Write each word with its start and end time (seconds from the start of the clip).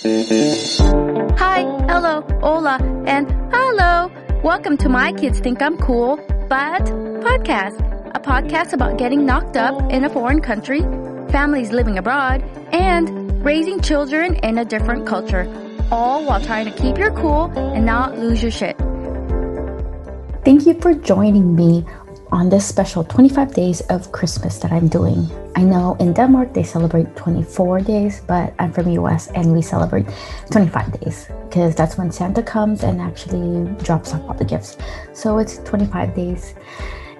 Hi, 0.00 1.62
hello, 1.88 2.22
hola, 2.40 2.78
and 3.04 3.28
hello. 3.52 4.08
Welcome 4.44 4.76
to 4.76 4.88
My 4.88 5.12
Kids 5.12 5.40
Think 5.40 5.60
I'm 5.60 5.76
Cool, 5.76 6.18
but 6.48 6.84
podcast. 7.26 7.80
A 8.14 8.20
podcast 8.20 8.72
about 8.72 8.96
getting 8.96 9.26
knocked 9.26 9.56
up 9.56 9.90
in 9.90 10.04
a 10.04 10.08
foreign 10.08 10.40
country, 10.40 10.82
families 11.32 11.72
living 11.72 11.98
abroad, 11.98 12.44
and 12.70 13.44
raising 13.44 13.80
children 13.80 14.36
in 14.36 14.58
a 14.58 14.64
different 14.64 15.04
culture. 15.04 15.52
All 15.90 16.24
while 16.24 16.40
trying 16.40 16.66
to 16.66 16.80
keep 16.80 16.96
your 16.96 17.10
cool 17.14 17.50
and 17.56 17.84
not 17.84 18.16
lose 18.16 18.40
your 18.40 18.52
shit. 18.52 18.78
Thank 20.44 20.64
you 20.64 20.74
for 20.80 20.94
joining 20.94 21.56
me 21.56 21.84
on 22.30 22.50
this 22.50 22.64
special 22.64 23.02
25 23.02 23.52
days 23.52 23.80
of 23.90 24.12
Christmas 24.12 24.58
that 24.58 24.70
I'm 24.70 24.86
doing. 24.86 25.28
I 25.58 25.62
know 25.64 25.96
in 25.98 26.12
Denmark 26.12 26.54
they 26.54 26.62
celebrate 26.62 27.16
24 27.16 27.80
days, 27.80 28.22
but 28.24 28.54
I'm 28.60 28.72
from 28.72 28.88
US 28.90 29.26
and 29.34 29.52
we 29.52 29.60
celebrate 29.60 30.06
25 30.52 31.00
days 31.00 31.26
because 31.48 31.74
that's 31.74 31.98
when 31.98 32.12
Santa 32.12 32.44
comes 32.44 32.84
and 32.84 33.00
actually 33.00 33.68
drops 33.82 34.14
off 34.14 34.22
all 34.28 34.34
the 34.34 34.44
gifts. 34.44 34.76
So 35.12 35.38
it's 35.38 35.58
25 35.64 36.14
days. 36.14 36.54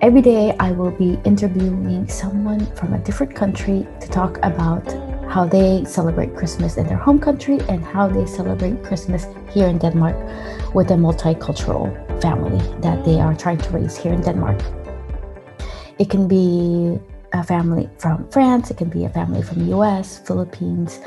Every 0.03 0.23
day 0.23 0.55
I 0.61 0.71
will 0.71 0.93
be 0.93 1.19
interviewing 1.25 2.07
someone 2.07 2.65
from 2.77 2.95
a 2.95 2.99
different 2.99 3.35
country 3.35 3.89
to 3.99 4.09
talk 4.09 4.39
about 4.45 4.87
how 5.29 5.45
they 5.45 5.85
celebrate 5.85 6.37
Christmas 6.37 6.77
in 6.77 6.87
their 6.87 6.97
home 6.97 7.19
country 7.19 7.59
and 7.69 7.83
how 7.83 8.07
they 8.07 8.25
celebrate 8.25 8.85
Christmas 8.85 9.27
here 9.51 9.67
in 9.67 9.79
Denmark 9.79 10.15
with 10.77 10.93
a 10.93 10.95
multicultural 10.95 11.91
family 12.23 12.63
that 12.83 13.05
they 13.05 13.19
are 13.19 13.35
trying 13.35 13.59
to 13.59 13.71
raise 13.71 13.97
here 13.97 14.13
in 14.13 14.21
Denmark. 14.21 14.63
It 15.99 16.09
can 16.09 16.29
be 16.29 17.01
a 17.33 17.43
family 17.43 17.89
from 17.99 18.29
France, 18.31 18.71
it 18.71 18.77
can 18.77 18.89
be 18.89 19.05
a 19.05 19.11
family 19.11 19.43
from 19.43 19.67
the 19.67 19.77
US, 19.77 20.19
Philippines, 20.27 21.01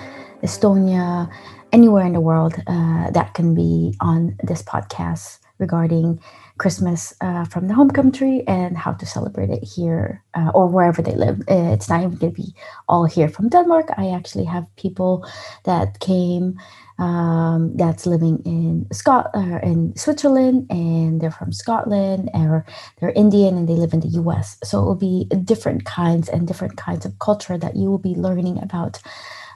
Estonia, 0.43 1.29
anywhere 1.71 2.05
in 2.05 2.13
the 2.13 2.21
world 2.21 2.55
uh, 2.67 3.11
that 3.11 3.33
can 3.33 3.55
be 3.55 3.95
on 4.01 4.37
this 4.43 4.61
podcast 4.63 5.39
regarding 5.57 6.19
Christmas 6.57 7.13
uh, 7.21 7.45
from 7.45 7.67
the 7.67 7.73
home 7.73 7.89
country 7.89 8.43
and 8.47 8.77
how 8.77 8.91
to 8.93 9.05
celebrate 9.05 9.49
it 9.49 9.63
here 9.63 10.23
uh, 10.33 10.51
or 10.53 10.67
wherever 10.67 11.01
they 11.01 11.15
live. 11.15 11.41
It's 11.47 11.89
not 11.89 11.99
even 12.03 12.17
going 12.17 12.33
to 12.33 12.41
be 12.41 12.53
all 12.89 13.05
here 13.05 13.29
from 13.29 13.49
Denmark. 13.49 13.89
I 13.97 14.09
actually 14.09 14.45
have 14.45 14.65
people 14.75 15.25
that 15.63 15.99
came 15.99 16.59
um, 17.01 17.75
that's 17.75 18.05
living 18.05 18.41
in 18.45 18.85
Scot 18.93 19.31
uh, 19.33 19.59
in 19.63 19.95
Switzerland 19.97 20.67
and 20.69 21.19
they're 21.19 21.31
from 21.31 21.51
Scotland 21.51 22.29
or 22.35 22.63
they're 22.99 23.09
Indian 23.09 23.57
and 23.57 23.67
they 23.67 23.73
live 23.73 23.93
in 23.93 24.01
the 24.01 24.07
U.S. 24.09 24.57
So 24.63 24.83
it 24.83 24.85
will 24.85 24.95
be 24.95 25.25
different 25.43 25.83
kinds 25.83 26.29
and 26.29 26.47
different 26.47 26.77
kinds 26.77 27.03
of 27.03 27.17
culture 27.17 27.57
that 27.57 27.75
you 27.75 27.89
will 27.89 27.97
be 27.97 28.13
learning 28.13 28.61
about 28.61 29.01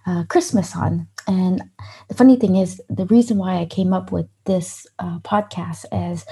uh, 0.08 0.24
Christmas 0.28 0.76
on. 0.76 1.08
And 1.28 1.64
the 2.10 2.16
funny 2.16 2.36
thing 2.36 2.56
is, 2.56 2.82
the 2.90 3.06
reason 3.06 3.38
why 3.38 3.58
I 3.58 3.66
came 3.66 3.94
up 3.94 4.12
with 4.12 4.28
this 4.46 4.88
uh, 4.98 5.20
podcast 5.20 5.86
is 5.92 6.26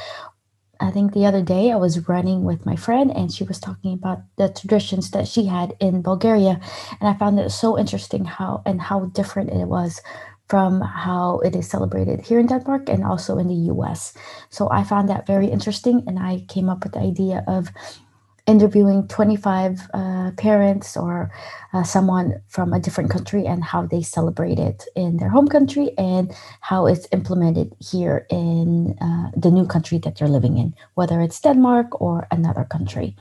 I 0.80 0.90
think 0.90 1.14
the 1.14 1.26
other 1.28 1.44
day 1.44 1.72
I 1.72 1.76
was 1.76 2.10
running 2.10 2.44
with 2.44 2.66
my 2.66 2.76
friend 2.76 3.12
and 3.16 3.32
she 3.32 3.44
was 3.44 3.60
talking 3.60 3.94
about 3.94 4.24
the 4.38 4.50
traditions 4.50 5.12
that 5.12 5.28
she 5.28 5.46
had 5.46 5.76
in 5.80 6.02
Bulgaria. 6.02 6.60
And 7.00 7.08
I 7.08 7.14
found 7.14 7.40
it 7.40 7.52
so 7.52 7.78
interesting 7.78 8.26
how 8.26 8.64
and 8.66 8.82
how 8.82 9.06
different 9.06 9.52
it 9.52 9.68
was 9.68 10.02
from 10.48 10.82
how 10.82 11.40
it 11.40 11.56
is 11.56 11.70
celebrated 11.70 12.22
here 12.22 12.40
in 12.40 12.48
Denmark 12.48 12.90
and 12.90 13.04
also 13.04 13.38
in 13.38 13.48
the 13.48 13.72
US. 13.74 14.14
So 14.50 14.70
I 14.72 14.84
found 14.84 15.10
that 15.10 15.28
very 15.28 15.48
interesting 15.48 16.04
and 16.08 16.20
I 16.20 16.46
came 16.48 16.70
up 16.70 16.84
with 16.84 16.94
the 16.94 17.00
idea 17.00 17.44
of 17.48 17.70
interviewing 18.46 19.08
25 19.08 19.90
uh, 19.94 20.32
parents 20.38 20.98
or 20.98 21.32
uh, 21.74 21.84
someone 21.84 22.42
from 22.50 22.74
a 22.74 22.80
different 22.80 23.10
country 23.10 23.46
and 23.46 23.64
how 23.64 23.86
they 23.86 24.02
celebrate 24.02 24.60
it 24.60 24.84
in 24.96 25.18
their 25.18 25.30
home 25.30 25.48
country 25.48 25.92
and 25.98 26.36
how 26.60 26.86
it's 26.86 27.08
implemented 27.14 27.74
here 27.80 28.28
in 28.30 28.98
uh, 29.00 29.32
the 29.38 29.50
new 29.50 29.66
country 29.66 29.98
that 29.98 30.20
you're 30.20 30.30
living 30.30 30.58
in, 30.58 30.76
whether 30.96 31.22
it's 31.22 31.40
Denmark 31.40 32.02
or 32.02 32.28
another 32.32 32.66
country 32.66 33.16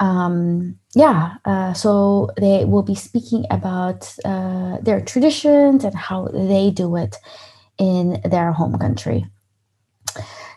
um, 0.00 0.78
yeah, 0.94 1.36
uh, 1.44 1.72
so 1.72 2.30
they 2.38 2.64
will 2.64 2.82
be 2.82 2.94
speaking 2.94 3.46
about 3.50 4.14
uh, 4.24 4.78
their 4.82 5.00
traditions 5.00 5.84
and 5.84 5.94
how 5.94 6.28
they 6.28 6.70
do 6.70 6.96
it 6.96 7.16
in 7.78 8.20
their 8.24 8.52
home 8.52 8.78
country. 8.78 9.26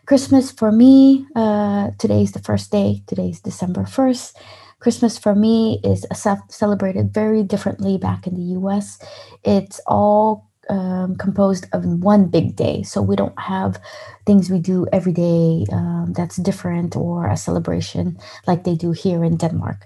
Christmas 0.06 0.52
for 0.52 0.72
me, 0.72 1.26
uh, 1.36 1.92
today 1.98 2.22
is 2.22 2.34
the 2.34 2.42
first 2.42 2.72
day, 2.72 3.02
today 3.08 3.30
is 3.30 3.40
December 3.40 3.84
1st. 3.84 4.34
Christmas 4.80 5.18
for 5.18 5.34
me 5.34 5.80
is 5.84 6.06
celebrated 6.50 7.14
very 7.14 7.42
differently 7.42 7.98
back 7.98 8.28
in 8.28 8.36
the 8.36 8.60
US. 8.60 9.00
It's 9.44 9.80
all 9.88 10.50
um, 10.70 11.16
composed 11.16 11.68
of 11.74 11.86
one 11.86 12.28
big 12.28 12.56
day. 12.56 12.84
So 12.84 13.02
we 13.02 13.16
don't 13.16 13.38
have 13.40 13.80
things 14.26 14.50
we 14.50 14.60
do 14.60 14.88
every 14.92 15.14
day 15.14 15.66
um, 15.72 16.14
that's 16.16 16.38
different 16.38 16.96
or 16.96 17.28
a 17.28 17.38
celebration 17.38 18.18
like 18.48 18.64
they 18.64 18.76
do 18.76 18.92
here 18.92 19.24
in 19.24 19.38
Denmark. 19.38 19.86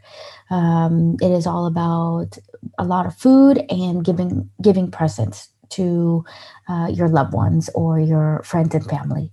Um, 0.50 1.16
it 1.22 1.32
is 1.32 1.46
all 1.46 1.66
about 1.66 2.38
a 2.78 2.84
lot 2.84 3.06
of 3.06 3.16
food 3.16 3.64
and 3.70 4.04
giving 4.04 4.50
giving 4.62 4.90
presents 4.92 5.50
to 5.70 6.26
uh, 6.68 6.88
your 6.92 7.08
loved 7.08 7.34
ones 7.34 7.70
or 7.76 8.00
your 8.00 8.42
friends 8.44 8.74
and 8.74 8.86
family. 8.86 9.32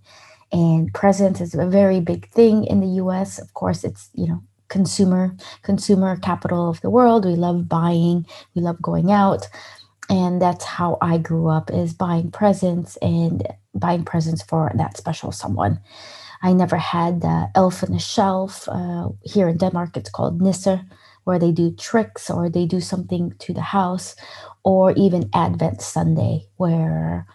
And 0.52 0.92
presents 0.94 1.40
is 1.40 1.54
a 1.54 1.66
very 1.66 2.00
big 2.00 2.30
thing 2.30 2.64
in 2.64 2.80
the 2.80 2.86
U.S. 3.02 3.38
Of 3.38 3.54
course, 3.54 3.84
it's 3.84 4.10
you 4.14 4.26
know 4.26 4.42
consumer 4.68 5.34
consumer 5.62 6.16
capital 6.16 6.68
of 6.70 6.80
the 6.80 6.90
world. 6.90 7.24
We 7.24 7.34
love 7.36 7.68
buying. 7.68 8.26
We 8.54 8.62
love 8.62 8.80
going 8.82 9.10
out 9.10 9.48
and 10.09 10.41
that's 10.41 10.65
how 10.65 10.99
i 11.03 11.19
grew 11.19 11.49
up 11.49 11.71
is 11.71 11.93
buying 11.94 12.31
presents 12.31 12.97
and 12.99 13.47
buying 13.78 14.05
presents 14.05 14.43
for 14.43 14.72
that 14.75 14.97
special 14.97 15.33
someone. 15.33 15.81
I 16.43 16.53
never 16.53 16.77
had 16.77 17.22
the 17.22 17.50
elf 17.55 17.83
on 17.83 17.93
the 17.93 17.99
shelf 17.99 18.69
uh, 18.69 19.09
here 19.22 19.49
in 19.49 19.56
denmark 19.56 19.97
it's 19.97 20.11
called 20.11 20.41
nisser 20.41 20.84
where 21.25 21.39
they 21.39 21.50
do 21.50 21.72
tricks 21.72 22.31
or 22.31 22.49
they 22.49 22.67
do 22.67 22.81
something 22.81 23.33
to 23.41 23.53
the 23.53 23.62
house 23.62 24.15
or 24.65 24.93
even 24.93 25.31
advent 25.34 25.81
sunday 25.83 26.47
where 26.56 27.27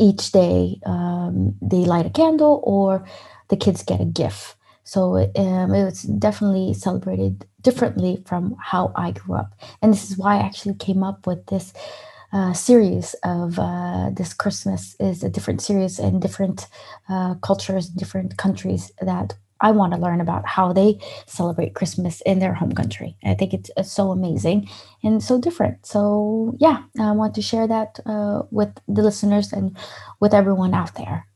each 0.00 0.32
day 0.32 0.80
um, 0.86 1.54
they 1.60 1.84
light 1.84 2.06
a 2.06 2.10
candle 2.10 2.60
or 2.64 3.04
the 3.48 3.56
kids 3.56 3.82
get 3.82 4.00
a 4.00 4.04
gift 4.04 4.56
so 4.84 5.16
um, 5.36 5.74
it 5.74 5.84
was 5.84 6.02
definitely 6.02 6.74
celebrated 6.74 7.46
differently 7.62 8.22
from 8.26 8.54
how 8.60 8.92
I 8.94 9.12
grew 9.12 9.34
up. 9.36 9.54
And 9.82 9.92
this 9.92 10.10
is 10.10 10.18
why 10.18 10.36
I 10.36 10.40
actually 10.40 10.74
came 10.74 11.02
up 11.02 11.26
with 11.26 11.46
this 11.46 11.72
uh, 12.32 12.52
series 12.52 13.14
of 13.24 13.58
uh, 13.58 14.10
this 14.12 14.34
Christmas 14.34 14.96
is 15.00 15.24
a 15.24 15.30
different 15.30 15.62
series 15.62 15.98
and 15.98 16.20
different 16.20 16.66
uh, 17.08 17.34
cultures, 17.36 17.88
different 17.88 18.36
countries 18.36 18.92
that 19.00 19.34
I 19.60 19.70
want 19.70 19.94
to 19.94 19.98
learn 19.98 20.20
about 20.20 20.46
how 20.46 20.72
they 20.72 20.98
celebrate 21.26 21.74
Christmas 21.74 22.20
in 22.22 22.40
their 22.40 22.52
home 22.52 22.72
country. 22.72 23.16
I 23.24 23.34
think 23.34 23.54
it's, 23.54 23.70
it's 23.76 23.92
so 23.92 24.10
amazing 24.10 24.68
and 25.02 25.22
so 25.22 25.40
different. 25.40 25.86
So 25.86 26.54
yeah, 26.58 26.82
I 27.00 27.12
want 27.12 27.34
to 27.36 27.42
share 27.42 27.66
that 27.68 28.00
uh, 28.04 28.42
with 28.50 28.76
the 28.88 29.02
listeners 29.02 29.52
and 29.52 29.76
with 30.20 30.34
everyone 30.34 30.74
out 30.74 30.94
there. 30.96 31.26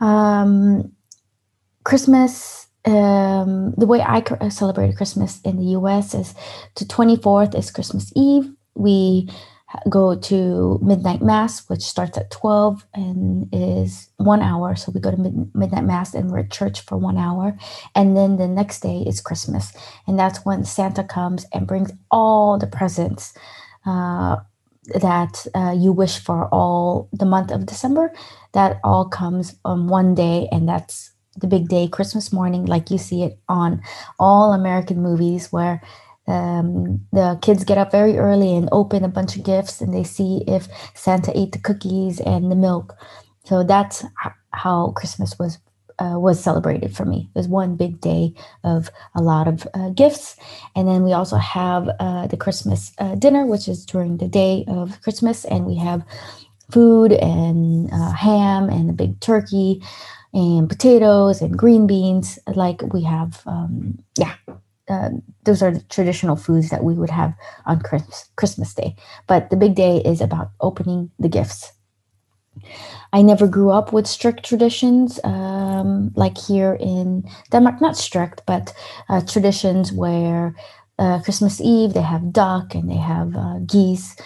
Um, 0.00 0.92
Christmas, 1.88 2.66
um, 2.84 3.72
the 3.78 3.86
way 3.86 4.02
I 4.02 4.22
celebrate 4.50 4.94
Christmas 4.94 5.40
in 5.40 5.56
the 5.56 5.70
US 5.78 6.12
is 6.12 6.34
the 6.76 6.84
24th 6.84 7.54
is 7.54 7.70
Christmas 7.70 8.12
Eve. 8.14 8.52
We 8.74 9.30
go 9.88 10.14
to 10.14 10.78
midnight 10.82 11.22
mass, 11.22 11.66
which 11.70 11.80
starts 11.80 12.18
at 12.18 12.30
12 12.30 12.84
and 12.92 13.48
is 13.54 14.10
one 14.18 14.42
hour. 14.42 14.76
So 14.76 14.92
we 14.92 15.00
go 15.00 15.10
to 15.10 15.16
mid- 15.16 15.54
midnight 15.54 15.84
mass 15.84 16.12
and 16.12 16.30
we're 16.30 16.40
at 16.40 16.50
church 16.50 16.82
for 16.82 16.98
one 16.98 17.16
hour. 17.16 17.56
And 17.94 18.14
then 18.14 18.36
the 18.36 18.48
next 18.48 18.80
day 18.80 19.02
is 19.06 19.22
Christmas. 19.22 19.72
And 20.06 20.18
that's 20.18 20.44
when 20.44 20.64
Santa 20.64 21.04
comes 21.04 21.46
and 21.54 21.66
brings 21.66 21.90
all 22.10 22.58
the 22.58 22.66
presents 22.66 23.32
uh, 23.86 24.36
that 25.00 25.46
uh, 25.54 25.74
you 25.74 25.92
wish 25.92 26.18
for 26.18 26.48
all 26.48 27.08
the 27.14 27.24
month 27.24 27.50
of 27.50 27.64
December. 27.64 28.12
That 28.52 28.78
all 28.84 29.08
comes 29.08 29.56
on 29.64 29.86
one 29.86 30.14
day. 30.14 30.50
And 30.52 30.68
that's 30.68 31.12
the 31.40 31.46
big 31.46 31.68
day, 31.68 31.88
Christmas 31.88 32.32
morning, 32.32 32.66
like 32.66 32.90
you 32.90 32.98
see 32.98 33.22
it 33.22 33.38
on 33.48 33.82
all 34.18 34.52
American 34.52 35.02
movies 35.02 35.52
where 35.52 35.82
um, 36.26 37.00
the 37.12 37.38
kids 37.40 37.64
get 37.64 37.78
up 37.78 37.90
very 37.90 38.18
early 38.18 38.54
and 38.54 38.68
open 38.70 39.02
a 39.02 39.08
bunch 39.08 39.36
of 39.36 39.44
gifts 39.44 39.80
and 39.80 39.94
they 39.94 40.04
see 40.04 40.44
if 40.46 40.68
Santa 40.94 41.32
ate 41.38 41.52
the 41.52 41.58
cookies 41.58 42.20
and 42.20 42.50
the 42.50 42.56
milk. 42.56 42.94
So 43.44 43.64
that's 43.64 44.04
how 44.52 44.90
Christmas 44.90 45.38
was 45.38 45.58
uh, 46.00 46.14
was 46.16 46.38
celebrated 46.38 46.94
for 46.94 47.04
me. 47.04 47.28
It 47.34 47.38
was 47.38 47.48
one 47.48 47.74
big 47.74 48.00
day 48.00 48.32
of 48.62 48.88
a 49.16 49.22
lot 49.22 49.48
of 49.48 49.66
uh, 49.74 49.88
gifts, 49.90 50.36
and 50.76 50.86
then 50.86 51.02
we 51.02 51.12
also 51.12 51.36
have 51.36 51.88
uh, 51.98 52.28
the 52.28 52.36
Christmas 52.36 52.92
uh, 52.98 53.16
dinner, 53.16 53.46
which 53.46 53.66
is 53.66 53.84
during 53.84 54.18
the 54.18 54.28
day 54.28 54.64
of 54.68 55.00
Christmas, 55.02 55.44
and 55.44 55.66
we 55.66 55.76
have 55.76 56.04
food 56.70 57.12
and 57.12 57.90
uh, 57.92 58.12
ham 58.12 58.68
and 58.68 58.90
a 58.90 58.92
big 58.92 59.18
turkey 59.20 59.82
and 60.32 60.68
potatoes 60.68 61.40
and 61.40 61.58
green 61.58 61.86
beans 61.86 62.38
like 62.54 62.82
we 62.92 63.02
have 63.02 63.42
um, 63.46 63.98
yeah 64.18 64.34
uh, 64.88 65.10
those 65.44 65.62
are 65.62 65.70
the 65.70 65.82
traditional 65.90 66.36
foods 66.36 66.70
that 66.70 66.82
we 66.82 66.94
would 66.94 67.10
have 67.10 67.34
on 67.66 67.80
Christmas, 67.80 68.30
Christmas 68.36 68.74
Day. 68.74 68.96
But 69.26 69.50
the 69.50 69.56
big 69.56 69.74
day 69.74 69.98
is 69.98 70.20
about 70.20 70.50
opening 70.60 71.10
the 71.18 71.28
gifts. 71.28 71.72
I 73.12 73.22
never 73.22 73.46
grew 73.46 73.70
up 73.70 73.92
with 73.92 74.06
strict 74.06 74.44
traditions 74.44 75.20
um, 75.24 76.12
like 76.14 76.36
here 76.36 76.76
in 76.80 77.28
Denmark, 77.50 77.80
not 77.80 77.96
strict, 77.96 78.42
but 78.46 78.72
uh, 79.08 79.20
traditions 79.22 79.92
where 79.92 80.54
uh, 80.98 81.20
Christmas 81.20 81.60
Eve 81.60 81.94
they 81.94 82.02
have 82.02 82.32
duck 82.32 82.74
and 82.74 82.90
they 82.90 82.96
have 82.96 83.36
uh, 83.36 83.58
geese. 83.66 84.16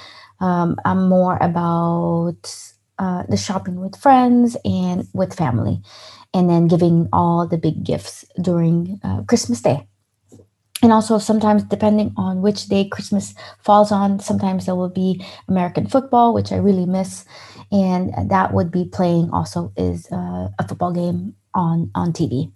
Um, 0.40 0.76
I'm 0.84 1.08
more 1.08 1.38
about 1.40 2.71
uh, 2.98 3.24
the 3.28 3.36
shopping 3.36 3.80
with 3.80 3.96
friends 3.96 4.56
and 4.64 5.08
with 5.12 5.34
family, 5.34 5.80
and 6.34 6.48
then 6.48 6.68
giving 6.68 7.08
all 7.12 7.46
the 7.46 7.58
big 7.58 7.84
gifts 7.84 8.24
during 8.40 9.00
uh, 9.04 9.22
Christmas 9.22 9.60
Day. 9.60 9.86
And 10.82 10.92
also 10.92 11.18
sometimes 11.18 11.62
depending 11.62 12.12
on 12.16 12.42
which 12.42 12.66
day 12.66 12.88
christmas 12.88 13.34
falls 13.60 13.92
on 13.92 14.18
sometimes 14.18 14.66
there 14.66 14.74
will 14.74 14.88
be 14.88 15.24
american 15.46 15.86
football 15.86 16.34
which 16.34 16.50
i 16.50 16.56
really 16.56 16.86
miss. 16.86 17.24
And 17.70 18.12
that 18.28 18.52
would 18.52 18.72
be 18.72 18.84
playing 18.84 19.30
also 19.30 19.72
is 19.76 20.10
uh, 20.10 20.48
a 20.58 20.68
football 20.68 20.92
game 20.92 21.36
on 21.54 21.90
on 21.94 22.12
tv 22.12 22.50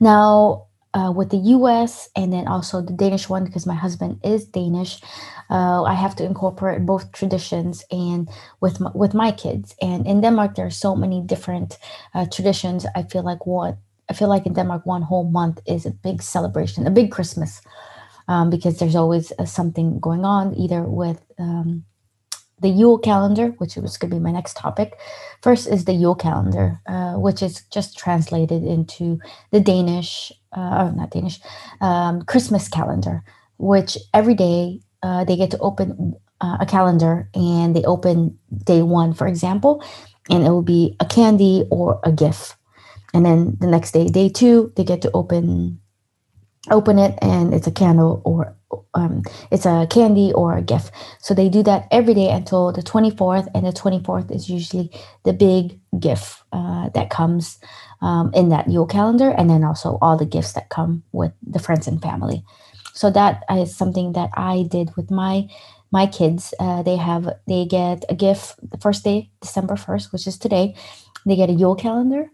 now 0.00 0.67
uh, 0.94 1.12
with 1.14 1.30
the 1.30 1.38
us 1.38 2.08
and 2.16 2.32
then 2.32 2.48
also 2.48 2.80
the 2.80 2.92
danish 2.92 3.28
one 3.28 3.44
because 3.44 3.66
my 3.66 3.74
husband 3.74 4.20
is 4.24 4.44
danish. 4.46 5.00
Uh, 5.50 5.82
i 5.84 5.94
have 5.94 6.14
to 6.16 6.24
incorporate 6.24 6.84
both 6.84 7.12
traditions 7.12 7.84
and 7.90 8.28
with 8.60 8.80
my, 8.80 8.90
with 8.94 9.14
my 9.14 9.32
kids. 9.32 9.74
And 9.80 10.06
in 10.06 10.20
denmark 10.20 10.54
there 10.54 10.66
are 10.66 10.70
so 10.70 10.94
many 10.94 11.20
different 11.22 11.78
uh, 12.14 12.26
traditions. 12.26 12.86
I 12.94 13.02
feel 13.02 13.22
like 13.22 13.46
what 13.46 13.78
I 14.08 14.14
feel 14.14 14.28
like 14.28 14.46
in 14.46 14.54
Denmark, 14.54 14.86
one 14.86 15.02
whole 15.02 15.30
month 15.30 15.60
is 15.66 15.84
a 15.84 15.90
big 15.90 16.22
celebration, 16.22 16.86
a 16.86 16.90
big 16.90 17.10
Christmas, 17.12 17.60
um, 18.26 18.50
because 18.50 18.78
there's 18.78 18.96
always 18.96 19.32
uh, 19.38 19.44
something 19.44 20.00
going 20.00 20.24
on, 20.24 20.54
either 20.54 20.82
with 20.82 21.20
um, 21.38 21.84
the 22.60 22.68
Yule 22.68 22.98
calendar, 22.98 23.48
which 23.58 23.76
was 23.76 23.96
going 23.96 24.10
to 24.10 24.16
be 24.16 24.22
my 24.22 24.32
next 24.32 24.56
topic. 24.56 24.98
First 25.42 25.68
is 25.68 25.84
the 25.84 25.92
Yule 25.92 26.14
calendar, 26.14 26.80
uh, 26.86 27.14
which 27.14 27.42
is 27.42 27.62
just 27.70 27.98
translated 27.98 28.64
into 28.64 29.20
the 29.50 29.60
Danish, 29.60 30.32
uh, 30.52 30.88
oh, 30.88 30.90
not 30.96 31.10
Danish, 31.10 31.40
um, 31.80 32.22
Christmas 32.22 32.68
calendar, 32.68 33.22
which 33.58 33.96
every 34.14 34.34
day 34.34 34.80
uh, 35.02 35.24
they 35.24 35.36
get 35.36 35.50
to 35.52 35.58
open 35.58 36.14
uh, 36.40 36.58
a 36.60 36.66
calendar 36.66 37.28
and 37.34 37.74
they 37.74 37.84
open 37.84 38.38
day 38.64 38.82
one, 38.82 39.14
for 39.14 39.26
example, 39.26 39.84
and 40.30 40.44
it 40.44 40.50
will 40.50 40.62
be 40.62 40.96
a 41.00 41.04
candy 41.04 41.64
or 41.70 42.00
a 42.04 42.12
gift 42.12 42.56
and 43.14 43.24
then 43.24 43.56
the 43.60 43.66
next 43.66 43.92
day 43.92 44.06
day 44.06 44.28
two 44.28 44.72
they 44.76 44.84
get 44.84 45.02
to 45.02 45.10
open 45.12 45.80
open 46.70 46.98
it 46.98 47.18
and 47.22 47.54
it's 47.54 47.66
a 47.66 47.72
candle 47.72 48.20
or 48.24 48.54
um, 48.98 49.22
it's 49.50 49.66
a 49.66 49.86
candy 49.90 50.32
or 50.32 50.56
a 50.56 50.62
gift. 50.62 50.92
So 51.20 51.34
they 51.34 51.48
do 51.48 51.62
that 51.62 51.86
every 51.90 52.14
day 52.14 52.30
until 52.30 52.72
the 52.72 52.82
24th 52.82 53.48
and 53.54 53.66
the 53.66 53.72
24th 53.72 54.30
is 54.34 54.50
usually 54.50 54.90
the 55.24 55.32
big 55.32 55.78
gift 55.98 56.42
uh, 56.52 56.88
that 56.90 57.10
comes 57.10 57.58
um, 58.00 58.32
in 58.34 58.48
that 58.48 58.68
Yule 58.68 58.86
calendar 58.86 59.30
and 59.30 59.48
then 59.48 59.64
also 59.64 59.98
all 60.02 60.16
the 60.16 60.26
gifts 60.26 60.52
that 60.52 60.68
come 60.68 61.02
with 61.12 61.32
the 61.46 61.58
friends 61.58 61.86
and 61.86 62.02
family. 62.02 62.44
So 62.92 63.10
that 63.10 63.44
is 63.50 63.76
something 63.76 64.12
that 64.14 64.30
i 64.34 64.66
did 64.68 64.96
with 64.96 65.10
my 65.10 65.48
my 65.90 66.06
kids. 66.06 66.52
Uh, 66.58 66.82
they 66.82 66.96
have 66.96 67.30
they 67.46 67.64
get 67.64 68.04
a 68.08 68.14
gift 68.14 68.56
the 68.70 68.78
first 68.78 69.04
day 69.04 69.30
december 69.40 69.74
1st 69.74 70.12
which 70.12 70.26
is 70.26 70.36
today. 70.36 70.74
They 71.24 71.36
get 71.36 71.50
a 71.50 71.52
Yule 71.52 71.76
calendar 71.76 72.30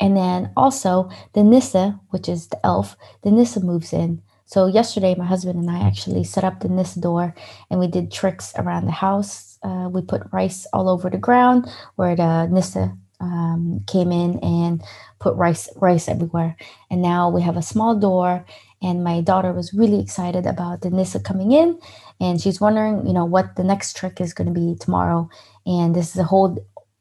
and 0.00 0.16
then 0.16 0.52
also 0.56 1.10
the 1.34 1.42
Nisse, 1.42 1.94
which 2.10 2.28
is 2.28 2.48
the 2.48 2.64
elf, 2.64 2.96
the 3.22 3.30
Nisse 3.30 3.62
moves 3.62 3.92
in. 3.92 4.22
So 4.48 4.64
yesterday, 4.64 5.14
my 5.14 5.26
husband 5.26 5.58
and 5.58 5.70
I 5.70 5.86
actually 5.86 6.24
set 6.24 6.42
up 6.42 6.60
the 6.60 6.70
Nisse 6.70 6.94
door 6.94 7.34
and 7.70 7.78
we 7.78 7.86
did 7.86 8.10
tricks 8.10 8.54
around 8.56 8.86
the 8.86 8.92
house. 8.92 9.58
Uh, 9.62 9.90
we 9.92 10.00
put 10.00 10.22
rice 10.32 10.66
all 10.72 10.88
over 10.88 11.10
the 11.10 11.18
ground 11.18 11.68
where 11.96 12.16
the 12.16 12.46
Nisse 12.46 12.88
um, 13.20 13.84
came 13.86 14.10
in 14.10 14.38
and 14.38 14.82
put 15.18 15.36
rice 15.36 15.68
rice 15.76 16.08
everywhere. 16.08 16.56
And 16.90 17.02
now 17.02 17.28
we 17.28 17.42
have 17.42 17.58
a 17.58 17.62
small 17.62 17.94
door. 17.94 18.46
And 18.80 19.04
my 19.04 19.20
daughter 19.20 19.52
was 19.52 19.74
really 19.74 20.00
excited 20.00 20.46
about 20.46 20.80
the 20.80 20.88
Nisse 20.88 21.22
coming 21.24 21.52
in, 21.52 21.78
and 22.20 22.40
she's 22.40 22.60
wondering, 22.60 23.04
you 23.08 23.12
know, 23.12 23.24
what 23.24 23.56
the 23.56 23.64
next 23.64 23.96
trick 23.96 24.20
is 24.20 24.32
going 24.32 24.54
to 24.54 24.58
be 24.58 24.76
tomorrow. 24.78 25.28
And 25.66 25.96
this 25.96 26.10
is 26.10 26.16
a 26.16 26.24
whole 26.24 26.56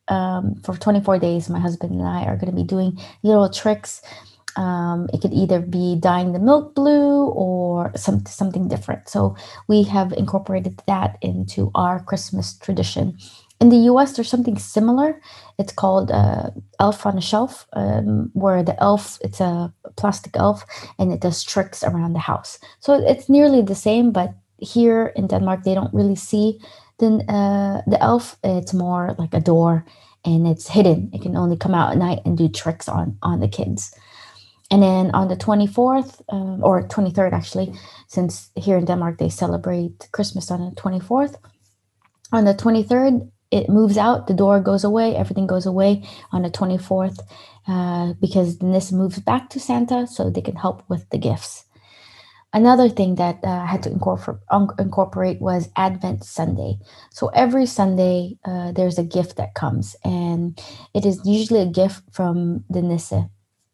um, 0.08 0.56
for 0.64 0.76
24 0.76 1.20
days, 1.20 1.50
my 1.50 1.60
husband 1.60 1.92
and 1.92 2.08
I 2.08 2.24
are 2.26 2.36
going 2.36 2.50
to 2.50 2.56
be 2.56 2.64
doing 2.64 2.98
little 3.24 3.48
tricks. 3.50 4.02
Um, 4.58 5.08
it 5.14 5.22
could 5.22 5.34
either 5.34 5.60
be 5.62 5.96
dyeing 6.00 6.34
the 6.34 6.40
milk 6.40 6.76
blue 6.76 7.28
or 7.28 7.92
some, 7.96 8.26
something 8.26 8.68
different. 8.68 9.08
So 9.08 9.36
we 9.68 9.84
have 9.84 10.12
incorporated 10.14 10.82
that 10.88 11.18
into 11.22 11.72
our 11.76 12.04
Christmas 12.04 12.58
tradition. 12.58 13.18
In 13.60 13.70
the 13.70 13.90
US, 13.92 14.14
there's 14.14 14.30
something 14.30 14.58
similar. 14.58 15.22
It's 15.58 15.74
called 15.74 16.12
uh, 16.12 16.52
Elf 16.80 17.06
on 17.06 17.18
a 17.18 17.22
Shelf, 17.22 17.68
um, 17.74 18.30
where 18.34 18.64
the 18.64 18.82
elf, 18.84 19.18
it's 19.22 19.40
a 19.40 19.74
plastic 19.96 20.36
elf, 20.36 20.64
and 21.00 21.12
it 21.12 21.22
does 21.22 21.44
tricks 21.44 21.84
around 21.84 22.14
the 22.14 22.20
house. 22.20 22.60
So 22.80 22.94
it's 22.94 23.30
nearly 23.30 23.62
the 23.62 23.76
same, 23.76 24.12
but 24.12 24.34
here 24.60 25.14
in 25.16 25.28
Denmark, 25.28 25.64
they 25.64 25.74
don't 25.74 25.94
really 25.94 26.16
see 26.16 26.60
then 27.00 27.22
uh, 27.30 27.82
the 27.88 28.02
elf, 28.02 28.38
it's 28.44 28.74
more 28.74 29.16
like 29.18 29.34
a 29.34 29.40
door 29.40 29.86
and 30.26 30.48
it's 30.48 30.68
hidden. 30.68 31.10
It 31.14 31.22
can 31.22 31.36
only 31.36 31.56
come 31.56 31.76
out 31.76 31.92
at 31.92 31.98
night 31.98 32.20
and 32.26 32.38
do 32.38 32.50
tricks 32.50 32.90
on 32.90 33.18
on 33.22 33.40
the 33.40 33.48
kids. 33.48 33.94
And 34.70 34.84
then 34.84 35.12
on 35.12 35.30
the 35.30 35.38
24th 35.38 36.22
uh, 36.30 36.62
or 36.62 36.88
23rd, 36.88 37.32
actually, 37.32 37.74
since 38.08 38.52
here 38.56 38.78
in 38.78 38.86
Denmark 38.86 39.18
they 39.18 39.30
celebrate 39.30 40.10
Christmas 40.12 40.52
on 40.52 40.60
the 40.60 40.82
24th. 40.82 41.36
On 42.34 42.44
the 42.44 42.54
23rd, 42.54 43.32
it 43.52 43.70
moves 43.70 43.98
out, 43.98 44.28
the 44.28 44.34
door 44.34 44.60
goes 44.60 44.84
away, 44.84 45.16
everything 45.16 45.48
goes 45.48 45.66
away 45.66 46.04
on 46.34 46.42
the 46.42 46.50
24th 46.50 47.20
uh, 47.68 48.14
because 48.20 48.58
this 48.60 48.92
moves 48.92 49.20
back 49.20 49.50
to 49.50 49.60
Santa 49.60 50.06
so 50.06 50.30
they 50.30 50.42
can 50.42 50.58
help 50.58 50.84
with 50.90 51.10
the 51.12 51.18
gifts. 51.18 51.64
Another 52.54 52.90
thing 52.90 53.16
that 53.16 53.40
uh, 53.44 53.50
I 53.50 53.66
had 53.66 53.84
to 53.84 53.92
incorporate, 53.92 54.40
incorporate 54.80 55.42
was 55.42 55.70
Advent 55.76 56.24
Sunday. 56.24 56.80
So 57.12 57.28
every 57.28 57.66
Sunday, 57.66 58.38
uh, 58.46 58.72
there's 58.72 58.98
a 58.98 59.04
gift 59.04 59.36
that 59.36 59.54
comes, 59.54 59.96
and 60.04 60.60
it 60.94 61.06
is 61.06 61.22
usually 61.26 61.60
a 61.60 61.66
gift 61.66 62.04
from 62.12 62.64
the 62.70 62.82
Nisse, 62.82 63.30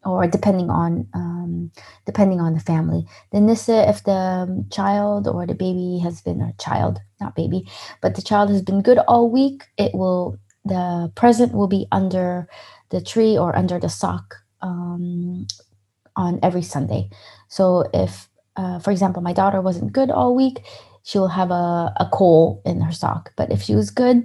or 0.05 0.27
depending 0.27 0.69
on 0.69 1.07
um, 1.13 1.71
depending 2.05 2.39
on 2.39 2.53
the 2.53 2.59
family. 2.59 3.05
The 3.31 3.39
Nisse, 3.41 3.69
if 3.69 4.03
the 4.03 4.65
child 4.71 5.27
or 5.27 5.45
the 5.45 5.55
baby 5.55 6.00
has 6.03 6.21
been 6.21 6.41
a 6.41 6.53
child, 6.59 7.00
not 7.21 7.35
baby, 7.35 7.69
but 8.01 8.15
the 8.15 8.21
child 8.21 8.50
has 8.50 8.61
been 8.61 8.81
good 8.81 9.00
all 9.00 9.29
week, 9.29 9.63
it 9.77 9.93
will 9.93 10.38
the 10.65 11.12
present 11.15 11.53
will 11.53 11.67
be 11.67 11.88
under 11.91 12.48
the 12.89 13.01
tree 13.01 13.38
or 13.38 13.55
under 13.55 13.79
the 13.79 13.89
sock 13.89 14.36
um, 14.62 15.48
on 16.15 16.39
every 16.43 16.62
Sunday. 16.62 17.10
So 17.50 17.89
if 17.93 18.29
uh, 18.55 18.79
for 18.79 18.91
example, 18.91 19.22
my 19.22 19.33
daughter 19.33 19.62
wasn't 19.62 19.93
good 19.93 20.12
all 20.12 20.36
week, 20.36 20.63
she 21.03 21.17
will 21.19 21.29
have 21.29 21.51
a, 21.51 21.93
a 21.98 22.10
coal 22.13 22.62
in 22.65 22.81
her 22.81 22.91
sock. 22.91 23.31
But 23.36 23.51
if 23.51 23.62
she 23.62 23.75
was 23.75 23.89
good, 23.89 24.24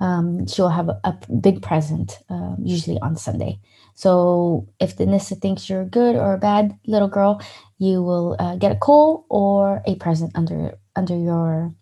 um, 0.00 0.46
she'll 0.46 0.68
have 0.68 0.88
a, 0.88 1.00
a 1.04 1.18
big 1.40 1.62
present, 1.62 2.18
um, 2.28 2.56
usually 2.62 2.98
on 3.00 3.16
Sunday. 3.16 3.60
So 3.94 4.68
if 4.80 4.96
the 4.96 5.06
Nisse 5.06 5.38
thinks 5.40 5.68
you're 5.68 5.82
a 5.82 5.86
good 5.86 6.16
or 6.16 6.34
a 6.34 6.38
bad 6.38 6.78
little 6.86 7.08
girl, 7.08 7.40
you 7.78 8.02
will 8.02 8.36
uh, 8.38 8.56
get 8.56 8.72
a 8.72 8.76
coal 8.76 9.26
or 9.28 9.82
a 9.86 9.94
present 9.96 10.32
under 10.34 10.76
under 10.96 11.16
your 11.16 11.72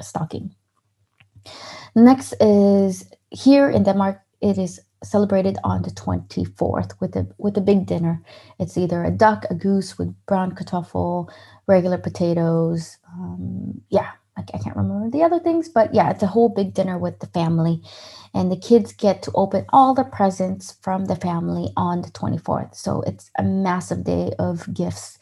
stocking. 0.00 0.54
Next 1.94 2.34
is 2.40 3.10
here 3.30 3.70
in 3.70 3.84
Denmark, 3.84 4.20
it 4.40 4.58
is 4.58 4.80
celebrated 5.02 5.56
on 5.64 5.82
the 5.82 5.90
24th 5.90 6.92
with 7.00 7.16
a 7.16 7.26
with 7.38 7.56
a 7.56 7.60
big 7.60 7.86
dinner. 7.86 8.22
It's 8.58 8.76
either 8.76 9.04
a 9.04 9.10
duck, 9.10 9.46
a 9.50 9.54
goose 9.54 9.98
with 9.98 10.14
brown 10.26 10.54
kartoffel, 10.54 11.30
regular 11.66 11.98
potatoes. 11.98 12.98
Um, 13.12 13.80
yeah, 13.88 14.10
I, 14.54 14.58
can't 14.58 14.76
remember 14.76 15.10
the 15.10 15.22
other 15.22 15.38
things, 15.38 15.68
but 15.68 15.94
yeah, 15.94 16.10
it's 16.10 16.22
a 16.22 16.28
whole 16.28 16.48
big 16.48 16.74
dinner 16.74 16.98
with 16.98 17.20
the 17.20 17.26
family, 17.28 17.82
and 18.34 18.50
the 18.50 18.56
kids 18.56 18.92
get 18.92 19.22
to 19.22 19.32
open 19.34 19.66
all 19.70 19.94
the 19.94 20.04
presents 20.04 20.76
from 20.82 21.06
the 21.06 21.16
family 21.16 21.68
on 21.76 22.02
the 22.02 22.10
24th. 22.10 22.74
So 22.74 23.02
it's 23.02 23.30
a 23.38 23.42
massive 23.42 24.04
day 24.04 24.32
of 24.38 24.72
gifts, 24.72 25.18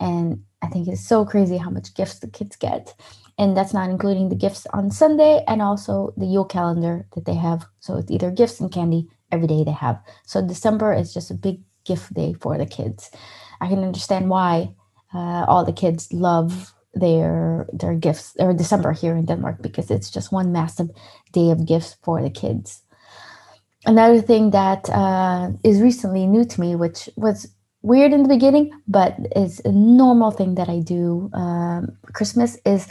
and 0.00 0.42
I 0.62 0.68
think 0.68 0.88
it's 0.88 1.06
so 1.06 1.24
crazy 1.24 1.56
how 1.56 1.70
much 1.70 1.94
gifts 1.94 2.18
the 2.18 2.28
kids 2.28 2.56
get 2.56 2.94
and 3.38 3.56
that's 3.56 3.72
not 3.72 3.88
including 3.88 4.28
the 4.28 4.34
gifts 4.34 4.66
on 4.72 4.90
Sunday 4.90 5.44
and 5.46 5.62
also 5.62 6.12
the 6.16 6.26
Yule 6.26 6.44
calendar 6.44 7.06
that 7.14 7.24
they 7.24 7.34
have. 7.34 7.64
So 7.78 7.96
it's 7.96 8.10
either 8.10 8.32
gifts 8.32 8.60
and 8.60 8.70
candy 8.70 9.08
every 9.30 9.46
day 9.46 9.62
they 9.64 9.70
have. 9.70 10.00
So 10.26 10.42
December 10.42 10.92
is 10.92 11.14
just 11.14 11.30
a 11.30 11.34
big 11.34 11.60
gift 11.84 12.12
day 12.12 12.34
for 12.34 12.58
the 12.58 12.66
kids. 12.66 13.10
I 13.60 13.68
can 13.68 13.84
understand 13.84 14.28
why 14.28 14.74
uh, 15.14 15.44
all 15.46 15.64
the 15.64 15.72
kids 15.72 16.12
love 16.12 16.74
their 16.98 17.66
their 17.72 17.94
gifts 17.94 18.34
or 18.38 18.52
December 18.52 18.92
here 18.92 19.16
in 19.16 19.26
Denmark 19.26 19.62
because 19.62 19.90
it's 19.90 20.10
just 20.10 20.32
one 20.32 20.52
massive 20.52 20.90
day 21.32 21.50
of 21.50 21.66
gifts 21.66 21.96
for 22.02 22.22
the 22.22 22.30
kids. 22.30 22.82
Another 23.86 24.20
thing 24.20 24.50
that 24.50 24.88
uh, 24.90 25.50
is 25.64 25.80
recently 25.80 26.26
new 26.26 26.44
to 26.44 26.60
me, 26.60 26.74
which 26.74 27.08
was 27.16 27.48
weird 27.82 28.12
in 28.12 28.22
the 28.22 28.28
beginning, 28.28 28.70
but 28.86 29.16
it's 29.36 29.60
a 29.60 29.72
normal 29.72 30.30
thing 30.30 30.56
that 30.56 30.68
I 30.68 30.80
do. 30.80 31.30
Um, 31.32 31.96
Christmas 32.12 32.58
is 32.66 32.88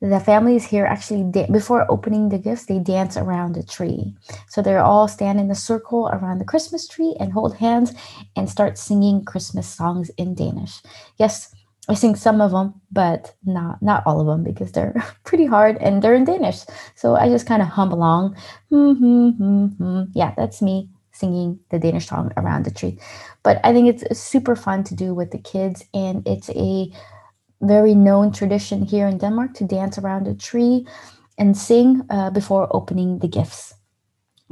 the 0.00 0.20
families 0.20 0.64
here 0.64 0.86
actually 0.86 1.24
da- 1.24 1.50
before 1.50 1.90
opening 1.90 2.28
the 2.28 2.38
gifts 2.38 2.66
they 2.66 2.78
dance 2.78 3.16
around 3.16 3.54
the 3.54 3.64
tree 3.64 4.14
so 4.48 4.62
they're 4.62 4.82
all 4.82 5.08
stand 5.08 5.40
in 5.40 5.50
a 5.50 5.56
circle 5.56 6.08
around 6.12 6.38
the 6.38 6.44
christmas 6.44 6.86
tree 6.86 7.16
and 7.18 7.32
hold 7.32 7.56
hands 7.56 7.92
and 8.36 8.48
start 8.48 8.78
singing 8.78 9.24
christmas 9.24 9.66
songs 9.66 10.08
in 10.16 10.34
danish 10.34 10.80
yes 11.16 11.52
i 11.88 11.94
sing 11.94 12.14
some 12.16 12.40
of 12.40 12.50
them 12.52 12.74
but 12.92 13.34
not 13.44 13.82
not 13.82 14.02
all 14.06 14.20
of 14.20 14.26
them 14.26 14.44
because 14.44 14.72
they're 14.72 14.94
pretty 15.24 15.46
hard 15.46 15.76
and 15.78 16.02
they're 16.02 16.14
in 16.14 16.24
danish. 16.24 16.60
So 16.94 17.14
i 17.16 17.28
just 17.28 17.46
kind 17.46 17.62
of 17.62 17.68
hum 17.68 17.92
along. 17.92 18.36
Mm, 18.72 18.98
hmm, 18.98 19.30
hmm, 19.30 19.66
hmm. 19.78 20.02
Yeah 20.14 20.34
that's 20.36 20.62
me 20.62 20.90
singing 21.12 21.58
the 21.70 21.78
danish 21.78 22.06
song 22.08 22.32
around 22.36 22.64
the 22.64 22.70
tree. 22.70 22.98
But 23.42 23.60
i 23.64 23.72
think 23.72 23.88
it's 23.88 24.18
super 24.20 24.56
fun 24.56 24.84
to 24.84 24.94
do 24.94 25.14
with 25.14 25.30
the 25.32 25.38
kids 25.38 25.84
and 25.94 26.26
it's 26.26 26.50
a 26.50 26.92
very 27.62 27.94
known 27.94 28.32
tradition 28.32 28.82
here 28.82 29.06
in 29.08 29.18
Denmark 29.18 29.54
to 29.54 29.64
dance 29.64 29.98
around 29.98 30.28
a 30.28 30.34
tree 30.34 30.86
and 31.38 31.56
sing 31.56 32.02
uh, 32.10 32.30
before 32.30 32.68
opening 32.76 33.18
the 33.20 33.28
gifts. 33.28 33.74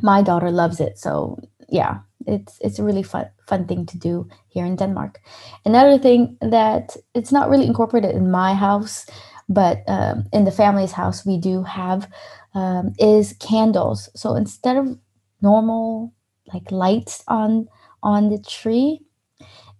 My 0.02 0.22
daughter 0.22 0.50
loves 0.50 0.80
it, 0.80 0.98
so 0.98 1.38
yeah, 1.68 2.00
it's 2.26 2.58
it's 2.60 2.78
a 2.78 2.84
really 2.84 3.02
fun 3.02 3.28
fun 3.46 3.66
thing 3.66 3.86
to 3.86 3.98
do 3.98 4.28
here 4.48 4.64
in 4.66 4.76
Denmark. 4.76 5.20
Another 5.64 5.98
thing 5.98 6.36
that 6.40 6.96
it's 7.14 7.32
not 7.32 7.48
really 7.48 7.66
incorporated 7.66 8.14
in 8.14 8.30
my 8.30 8.54
house, 8.54 9.06
but 9.48 9.82
um, 9.88 10.24
in 10.32 10.44
the 10.44 10.50
family's 10.52 10.92
house 10.92 11.24
we 11.26 11.38
do 11.38 11.62
have 11.62 12.08
um, 12.54 12.92
is 12.98 13.34
candles. 13.40 14.08
So 14.14 14.34
instead 14.34 14.76
of 14.76 14.98
normal 15.42 16.12
like 16.52 16.70
lights 16.70 17.24
on 17.28 17.68
on 18.02 18.30
the 18.30 18.38
tree, 18.38 19.00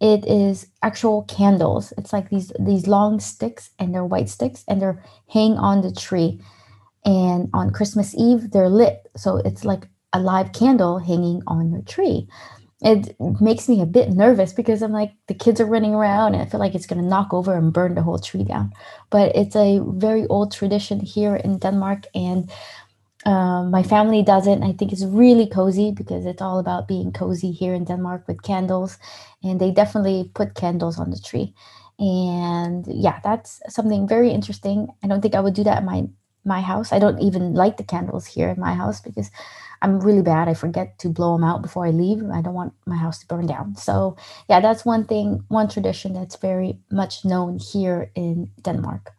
it 0.01 0.27
is 0.27 0.67
actual 0.83 1.23
candles 1.25 1.93
it's 1.97 2.13
like 2.13 2.29
these 2.29 2.53
these 2.61 2.87
long 2.87 3.19
sticks 3.19 3.71
and 3.79 3.95
they're 3.95 4.05
white 4.05 4.29
sticks 4.29 4.65
and 4.69 4.81
they're 4.81 5.03
hang 5.29 5.53
on 5.53 5.81
the 5.81 5.93
tree 5.93 6.41
and 7.05 7.49
on 7.55 7.71
christmas 7.71 8.15
eve 8.15 8.51
they're 8.51 8.69
lit 8.69 9.09
so 9.17 9.39
it's 9.39 9.65
like 9.65 9.89
a 10.13 10.21
live 10.21 10.53
candle 10.53 10.99
hanging 10.99 11.43
on 11.47 11.73
the 11.73 11.83
tree 11.83 12.29
it 12.83 13.17
makes 13.41 13.69
me 13.69 13.81
a 13.81 13.87
bit 13.87 14.11
nervous 14.11 14.53
because 14.53 14.83
i'm 14.83 14.93
like 14.93 15.13
the 15.29 15.35
kids 15.35 15.61
are 15.61 15.67
running 15.67 15.95
around 15.95 16.35
and 16.35 16.43
i 16.43 16.47
feel 16.47 16.61
like 16.61 16.75
it's 16.75 16.87
going 16.87 17.01
to 17.03 17.09
knock 17.09 17.33
over 17.35 17.55
and 17.57 17.73
burn 17.73 17.95
the 17.95 18.03
whole 18.03 18.19
tree 18.19 18.45
down 18.45 18.73
but 19.11 19.35
it's 19.37 19.57
a 19.57 19.81
very 19.89 20.27
old 20.29 20.53
tradition 20.53 21.01
here 21.01 21.37
in 21.37 21.59
denmark 21.59 22.05
and 22.15 22.51
um, 23.25 23.71
my 23.71 23.83
family 23.83 24.23
does 24.23 24.47
it, 24.47 24.53
and 24.53 24.65
I 24.65 24.73
think 24.73 24.93
it's 24.93 25.05
really 25.05 25.47
cozy 25.49 25.93
because 25.93 26.27
it's 26.27 26.43
all 26.43 26.59
about 26.59 26.89
being 26.89 27.13
cozy 27.13 27.53
here 27.53 27.75
in 27.75 27.85
Denmark 27.85 28.27
with 28.29 28.43
candles, 28.43 28.99
and 29.43 29.61
they 29.61 29.71
definitely 29.71 30.31
put 30.35 30.55
candles 30.55 30.99
on 30.99 31.11
the 31.11 31.19
tree. 31.19 31.55
And 31.99 32.85
yeah, 32.89 33.21
that's 33.25 33.61
something 33.69 34.09
very 34.09 34.31
interesting. 34.31 34.89
I 35.03 35.09
don't 35.09 35.23
think 35.23 35.35
I 35.35 35.41
would 35.41 35.55
do 35.55 35.65
that 35.65 35.79
in 35.81 35.85
my 35.87 36.05
my 36.45 36.61
house. 36.61 36.93
I 36.93 36.99
don't 37.01 37.21
even 37.21 37.55
light 37.55 37.77
the 37.77 37.85
candles 37.85 38.27
here 38.27 38.49
in 38.49 38.61
my 38.61 38.75
house 38.75 39.01
because 39.01 39.31
I'm 39.83 40.01
really 40.01 40.23
bad. 40.23 40.49
I 40.49 40.55
forget 40.55 40.99
to 41.01 41.09
blow 41.09 41.35
them 41.35 41.45
out 41.45 41.63
before 41.63 41.87
I 41.87 41.91
leave. 41.91 42.23
I 42.33 42.43
don't 42.43 42.55
want 42.55 42.75
my 42.87 42.97
house 42.97 43.19
to 43.21 43.27
burn 43.27 43.47
down. 43.47 43.77
So 43.77 44.17
yeah, 44.49 44.61
that's 44.61 44.85
one 44.85 45.05
thing, 45.07 45.45
one 45.49 45.69
tradition 45.69 46.15
that's 46.15 46.37
very 46.37 46.79
much 46.91 47.25
known 47.25 47.59
here 47.59 48.11
in 48.15 48.51
Denmark. 48.63 49.13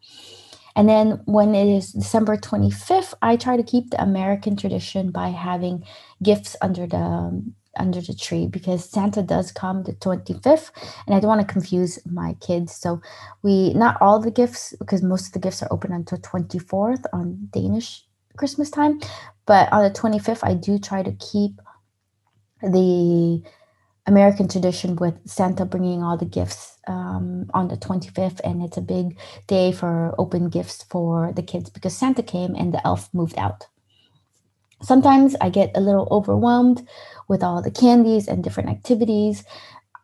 And 0.75 0.89
then 0.89 1.21
when 1.25 1.55
it 1.55 1.67
is 1.67 1.93
December 1.93 2.37
25th, 2.37 3.13
I 3.21 3.37
try 3.37 3.57
to 3.57 3.63
keep 3.63 3.91
the 3.91 4.01
American 4.01 4.57
tradition 4.57 5.11
by 5.11 5.29
having 5.29 5.85
gifts 6.23 6.57
under 6.61 6.87
the 6.87 6.97
um, 6.97 7.55
under 7.79 8.01
the 8.01 8.15
tree 8.15 8.47
because 8.47 8.89
Santa 8.89 9.23
does 9.23 9.51
come 9.51 9.83
the 9.83 9.93
25th 9.93 10.71
and 11.07 11.15
I 11.15 11.19
don't 11.19 11.29
want 11.29 11.41
to 11.47 11.53
confuse 11.53 11.99
my 12.05 12.35
kids. 12.41 12.73
So 12.75 13.01
we 13.43 13.73
not 13.75 13.97
all 14.01 14.19
the 14.21 14.31
gifts 14.31 14.75
because 14.79 15.03
most 15.03 15.27
of 15.27 15.33
the 15.33 15.39
gifts 15.39 15.63
are 15.63 15.69
open 15.71 15.91
until 15.93 16.19
24th 16.19 17.05
on 17.13 17.49
Danish 17.51 18.06
Christmas 18.37 18.69
time, 18.69 18.99
but 19.45 19.71
on 19.73 19.83
the 19.83 19.91
25th 19.91 20.43
I 20.43 20.53
do 20.53 20.79
try 20.79 21.03
to 21.03 21.11
keep 21.13 21.59
the 22.61 23.43
American 24.07 24.47
tradition 24.47 24.95
with 24.95 25.15
Santa 25.27 25.65
bringing 25.65 26.01
all 26.01 26.17
the 26.17 26.25
gifts 26.25 26.77
um, 26.87 27.49
on 27.53 27.67
the 27.67 27.75
25th, 27.75 28.39
and 28.43 28.63
it's 28.63 28.77
a 28.77 28.81
big 28.81 29.19
day 29.47 29.71
for 29.71 30.15
open 30.17 30.49
gifts 30.49 30.83
for 30.89 31.33
the 31.35 31.43
kids 31.43 31.69
because 31.69 31.95
Santa 31.95 32.23
came 32.23 32.55
and 32.55 32.73
the 32.73 32.85
elf 32.87 33.09
moved 33.13 33.37
out. 33.37 33.67
Sometimes 34.81 35.35
I 35.41 35.49
get 35.49 35.71
a 35.75 35.81
little 35.81 36.07
overwhelmed 36.11 36.87
with 37.27 37.43
all 37.43 37.61
the 37.61 37.71
candies 37.71 38.27
and 38.27 38.43
different 38.43 38.69
activities. 38.69 39.43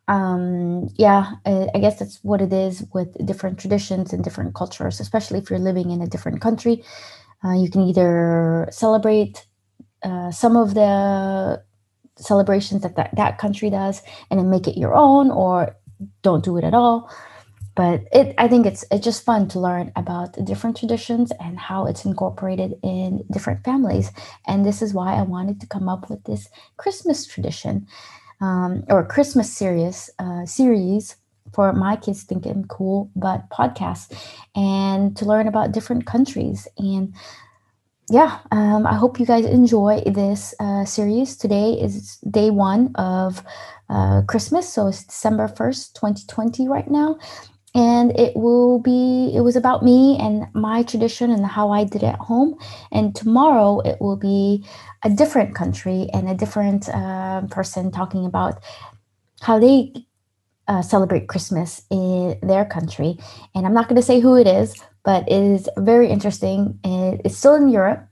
Um, 0.08 0.88
yeah, 0.96 1.32
I 1.46 1.78
guess 1.80 1.98
that's 1.98 2.18
what 2.22 2.42
it 2.42 2.52
is 2.52 2.84
with 2.92 3.24
different 3.24 3.58
traditions 3.58 4.12
and 4.12 4.22
different 4.22 4.54
cultures, 4.54 5.00
especially 5.00 5.38
if 5.38 5.48
you're 5.48 5.58
living 5.58 5.90
in 5.90 6.02
a 6.02 6.06
different 6.06 6.42
country. 6.42 6.84
Uh, 7.44 7.52
you 7.54 7.70
can 7.70 7.82
either 7.82 8.68
celebrate 8.70 9.46
uh, 10.02 10.30
some 10.30 10.56
of 10.56 10.74
the 10.74 11.62
celebrations 12.16 12.82
that, 12.82 12.96
that 12.96 13.10
that 13.16 13.38
country 13.38 13.70
does 13.70 14.02
and 14.30 14.38
then 14.38 14.48
make 14.50 14.68
it 14.68 14.78
your 14.78 14.94
own 14.94 15.30
or 15.30 15.76
don't 16.22 16.44
do 16.44 16.56
it 16.56 16.64
at 16.64 16.74
all. 16.74 17.10
But 17.76 18.02
it 18.12 18.34
i 18.38 18.46
think 18.46 18.66
it's 18.66 18.84
it's 18.90 19.04
just 19.04 19.24
fun 19.24 19.48
to 19.48 19.58
learn 19.58 19.90
about 19.96 20.34
the 20.34 20.42
different 20.42 20.76
traditions 20.76 21.32
and 21.40 21.58
how 21.58 21.86
it's 21.86 22.04
incorporated 22.04 22.74
in 22.82 23.24
different 23.32 23.64
families. 23.64 24.12
And 24.46 24.64
this 24.64 24.80
is 24.80 24.94
why 24.94 25.14
i 25.14 25.22
wanted 25.22 25.60
to 25.60 25.66
come 25.66 25.88
up 25.88 26.08
with 26.08 26.22
this 26.24 26.48
christmas 26.76 27.26
tradition 27.26 27.86
um, 28.40 28.84
or 28.88 29.04
christmas 29.04 29.52
series 29.52 30.08
uh, 30.20 30.46
series 30.46 31.16
for 31.52 31.72
my 31.72 31.96
kids 31.96 32.22
think 32.22 32.46
i'm 32.46 32.64
cool 32.64 33.10
but 33.16 33.48
podcast 33.50 34.16
and 34.54 35.16
to 35.16 35.24
learn 35.24 35.48
about 35.48 35.72
different 35.72 36.06
countries 36.06 36.66
and 36.78 37.14
yeah, 38.10 38.40
um, 38.52 38.86
I 38.86 38.94
hope 38.94 39.18
you 39.18 39.24
guys 39.24 39.46
enjoy 39.46 40.02
this 40.06 40.54
uh, 40.60 40.84
series. 40.84 41.36
Today 41.36 41.72
is 41.72 42.18
day 42.30 42.50
one 42.50 42.94
of 42.96 43.42
uh, 43.88 44.22
Christmas, 44.28 44.68
so 44.68 44.88
it's 44.88 45.04
December 45.04 45.48
1st, 45.48 45.94
2020, 45.96 46.68
right 46.68 46.90
now. 46.90 47.16
And 47.74 48.16
it 48.18 48.36
will 48.36 48.78
be, 48.78 49.32
it 49.34 49.40
was 49.40 49.56
about 49.56 49.82
me 49.82 50.16
and 50.20 50.46
my 50.54 50.84
tradition 50.84 51.30
and 51.30 51.44
how 51.44 51.70
I 51.70 51.84
did 51.84 52.02
it 52.02 52.06
at 52.06 52.20
home. 52.20 52.56
And 52.92 53.16
tomorrow 53.16 53.80
it 53.80 54.00
will 54.00 54.16
be 54.16 54.64
a 55.02 55.10
different 55.10 55.56
country 55.56 56.08
and 56.12 56.28
a 56.28 56.34
different 56.34 56.88
uh, 56.90 57.40
person 57.50 57.90
talking 57.90 58.26
about 58.26 58.62
how 59.40 59.58
they 59.58 59.92
uh, 60.68 60.82
celebrate 60.82 61.28
Christmas 61.28 61.82
in 61.90 62.38
their 62.42 62.64
country. 62.64 63.18
And 63.54 63.66
I'm 63.66 63.74
not 63.74 63.88
going 63.88 64.00
to 64.00 64.06
say 64.06 64.20
who 64.20 64.36
it 64.36 64.46
is, 64.46 64.74
but 65.04 65.24
it 65.28 65.42
is 65.42 65.68
very 65.76 66.08
interesting. 66.08 66.78
It's 66.84 67.36
still 67.36 67.54
in 67.54 67.68
Europe. 67.68 68.08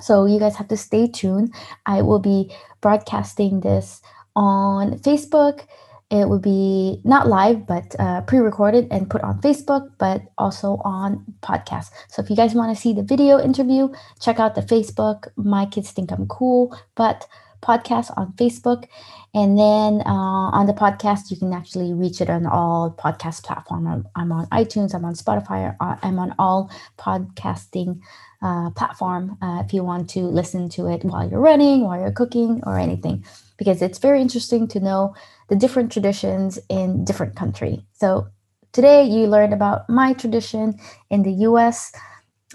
So 0.00 0.26
you 0.26 0.38
guys 0.38 0.56
have 0.56 0.68
to 0.68 0.76
stay 0.76 1.08
tuned. 1.08 1.54
I 1.86 2.02
will 2.02 2.18
be 2.18 2.50
broadcasting 2.80 3.60
this 3.60 4.00
on 4.34 4.98
Facebook. 4.98 5.66
It 6.10 6.28
will 6.28 6.40
be 6.40 7.00
not 7.04 7.28
live, 7.28 7.66
but 7.66 7.94
uh, 8.00 8.22
pre 8.22 8.38
recorded 8.40 8.88
and 8.90 9.08
put 9.08 9.22
on 9.22 9.40
Facebook, 9.40 9.92
but 9.98 10.22
also 10.38 10.80
on 10.84 11.24
podcast. 11.40 11.90
So 12.08 12.20
if 12.20 12.28
you 12.28 12.34
guys 12.34 12.52
want 12.52 12.74
to 12.74 12.80
see 12.80 12.92
the 12.92 13.04
video 13.04 13.38
interview, 13.38 13.90
check 14.20 14.40
out 14.40 14.56
the 14.56 14.62
Facebook. 14.62 15.28
My 15.36 15.66
kids 15.66 15.92
think 15.92 16.10
I'm 16.10 16.26
cool, 16.26 16.76
but 16.96 17.28
podcast 17.62 18.12
on 18.16 18.32
Facebook. 18.32 18.86
And 19.32 19.56
then 19.56 20.02
uh, 20.06 20.50
on 20.50 20.66
the 20.66 20.72
podcast, 20.72 21.30
you 21.30 21.36
can 21.36 21.52
actually 21.52 21.92
reach 21.94 22.20
it 22.20 22.28
on 22.28 22.46
all 22.46 22.90
podcast 22.98 23.44
platforms. 23.44 23.86
I'm, 23.86 24.08
I'm, 24.16 24.32
on 24.32 24.46
iTunes, 24.46 24.94
I'm 24.94 25.04
on 25.04 25.14
Spotify, 25.14 25.76
uh, 25.80 25.96
I'm 26.02 26.18
on 26.18 26.34
all 26.38 26.70
podcasting 26.98 28.00
uh, 28.42 28.70
platform 28.70 29.36
uh, 29.42 29.62
if 29.64 29.72
you 29.72 29.84
want 29.84 30.08
to 30.10 30.20
listen 30.20 30.68
to 30.70 30.86
it 30.86 31.04
while 31.04 31.28
you're 31.28 31.40
running, 31.40 31.84
while 31.84 32.00
you're 32.00 32.10
cooking, 32.10 32.60
or 32.64 32.78
anything, 32.78 33.24
because 33.56 33.82
it's 33.82 33.98
very 33.98 34.20
interesting 34.20 34.66
to 34.68 34.80
know 34.80 35.14
the 35.48 35.56
different 35.56 35.92
traditions 35.92 36.58
in 36.68 37.04
different 37.04 37.36
country. 37.36 37.84
So 37.92 38.28
today 38.72 39.04
you 39.04 39.26
learned 39.26 39.52
about 39.52 39.88
my 39.88 40.12
tradition 40.14 40.78
in 41.10 41.22
the 41.22 41.32
U.S. 41.48 41.92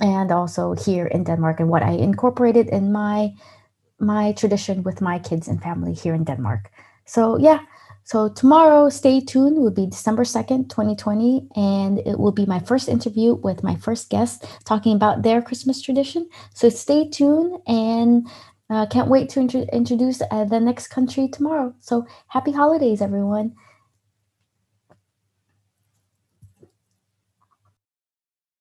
and 0.01 0.31
also 0.31 0.73
here 0.73 1.05
in 1.05 1.23
Denmark 1.23 1.59
and 1.59 1.69
what 1.69 1.83
I 1.83 1.91
incorporated 1.91 2.67
in 2.67 2.91
my 2.91 3.31
my 3.99 4.31
tradition 4.33 4.83
with 4.83 5.01
my 5.01 5.19
kids 5.19 5.47
and 5.47 5.61
family 5.61 5.93
here 5.93 6.13
in 6.13 6.23
Denmark. 6.23 6.71
So, 7.05 7.37
yeah. 7.37 7.59
So, 8.03 8.29
tomorrow, 8.29 8.89
stay 8.89 9.19
tuned, 9.19 9.57
will 9.57 9.71
be 9.71 9.87
December 9.87 10.25
2nd, 10.25 10.69
2020. 10.69 11.47
And 11.55 11.99
it 11.99 12.19
will 12.19 12.31
be 12.31 12.45
my 12.45 12.59
first 12.59 12.87
interview 12.87 13.33
with 13.33 13.63
my 13.63 13.75
first 13.75 14.09
guest 14.09 14.45
talking 14.63 14.95
about 14.95 15.23
their 15.23 15.41
Christmas 15.41 15.81
tradition. 15.81 16.29
So, 16.53 16.69
stay 16.69 17.09
tuned 17.09 17.59
and 17.67 18.27
uh, 18.69 18.85
can't 18.87 19.09
wait 19.09 19.29
to 19.29 19.39
int- 19.39 19.69
introduce 19.73 20.21
uh, 20.29 20.45
the 20.45 20.59
next 20.59 20.89
country 20.89 21.27
tomorrow. 21.27 21.73
So, 21.79 22.05
happy 22.27 22.51
holidays, 22.51 23.01
everyone. 23.01 23.53